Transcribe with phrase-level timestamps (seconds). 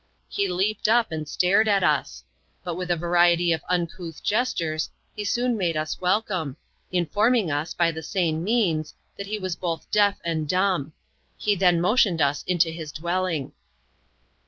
[0.27, 2.23] He leaped up, and stared at us.
[2.63, 6.57] But with a variety of uncouth gestures, he soon made u» welcome;
[6.91, 10.93] informing us, by the same means, that he was both deaf and dumb;
[11.37, 13.51] he then motioned us into his dwelling.